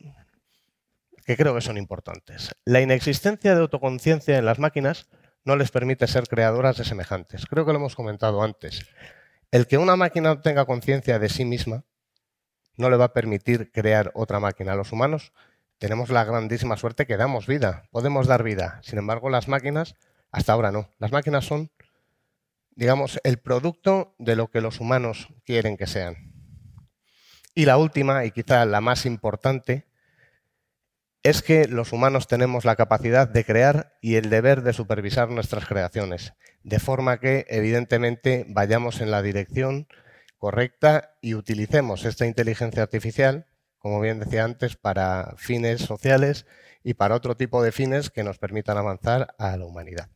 que 1.25 1.35
creo 1.35 1.53
que 1.53 1.61
son 1.61 1.77
importantes. 1.77 2.55
La 2.63 2.81
inexistencia 2.81 3.53
de 3.53 3.61
autoconciencia 3.61 4.37
en 4.37 4.45
las 4.45 4.59
máquinas 4.59 5.09
no 5.43 5.55
les 5.57 5.71
permite 5.71 6.07
ser 6.07 6.27
creadoras 6.27 6.77
de 6.77 6.85
semejantes. 6.85 7.45
Creo 7.45 7.65
que 7.65 7.73
lo 7.73 7.79
hemos 7.79 7.95
comentado 7.95 8.41
antes. 8.41 8.85
El 9.51 9.67
que 9.67 9.77
una 9.77 9.95
máquina 9.95 10.41
tenga 10.41 10.65
conciencia 10.65 11.19
de 11.19 11.29
sí 11.29 11.45
misma 11.45 11.83
no 12.77 12.89
le 12.89 12.97
va 12.97 13.05
a 13.05 13.13
permitir 13.13 13.71
crear 13.71 14.11
otra 14.13 14.39
máquina. 14.39 14.75
Los 14.75 14.91
humanos 14.91 15.33
tenemos 15.77 16.09
la 16.09 16.23
grandísima 16.23 16.77
suerte 16.77 17.05
que 17.05 17.17
damos 17.17 17.47
vida, 17.47 17.83
podemos 17.91 18.27
dar 18.27 18.43
vida. 18.43 18.79
Sin 18.83 18.99
embargo, 18.99 19.29
las 19.29 19.47
máquinas 19.47 19.95
hasta 20.31 20.53
ahora 20.53 20.71
no. 20.71 20.89
Las 20.99 21.11
máquinas 21.11 21.45
son, 21.45 21.71
digamos, 22.75 23.19
el 23.23 23.37
producto 23.37 24.15
de 24.17 24.35
lo 24.35 24.49
que 24.49 24.61
los 24.61 24.79
humanos 24.79 25.29
quieren 25.45 25.77
que 25.77 25.87
sean. 25.87 26.33
Y 27.53 27.65
la 27.65 27.77
última, 27.77 28.25
y 28.25 28.31
quizá 28.31 28.65
la 28.65 28.81
más 28.81 29.05
importante, 29.05 29.87
es 31.23 31.41
que 31.41 31.67
los 31.67 31.93
humanos 31.93 32.27
tenemos 32.27 32.65
la 32.65 32.75
capacidad 32.75 33.27
de 33.27 33.45
crear 33.45 33.97
y 34.01 34.15
el 34.15 34.29
deber 34.29 34.61
de 34.61 34.73
supervisar 34.73 35.29
nuestras 35.29 35.65
creaciones, 35.65 36.33
de 36.63 36.79
forma 36.79 37.19
que, 37.19 37.45
evidentemente, 37.49 38.45
vayamos 38.49 39.01
en 39.01 39.09
la 39.09 39.21
dirección 39.21 39.87
correcta 40.37 41.17
y 41.21 41.33
utilicemos 41.33 42.05
esta 42.05 42.25
inteligencia 42.25 42.83
artificial, 42.83 43.47
como 43.77 43.99
bien 43.99 44.19
decía 44.19 44.43
antes, 44.43 44.75
para 44.75 45.35
fines 45.37 45.81
sociales 45.81 46.45
y 46.83 46.95
para 46.95 47.15
otro 47.15 47.35
tipo 47.35 47.63
de 47.63 47.71
fines 47.71 48.09
que 48.09 48.23
nos 48.23 48.37
permitan 48.37 48.77
avanzar 48.77 49.35
a 49.37 49.57
la 49.57 49.65
humanidad. 49.65 50.09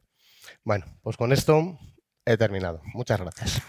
Bueno, 0.63 0.85
pues 1.01 1.17
con 1.17 1.31
esto 1.31 1.77
he 2.25 2.37
terminado. 2.37 2.81
Muchas 2.93 3.19
gracias. 3.19 3.61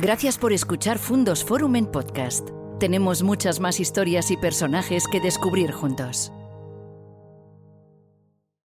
Gracias 0.00 0.38
por 0.38 0.52
escuchar 0.52 0.98
Fundos 0.98 1.44
Forum 1.44 1.76
en 1.76 1.86
podcast. 1.86 2.48
Tenemos 2.80 3.22
muchas 3.22 3.60
más 3.60 3.78
historias 3.78 4.30
y 4.30 4.36
personajes 4.36 5.04
que 5.10 5.20
descubrir 5.20 5.70
juntos. 5.70 6.32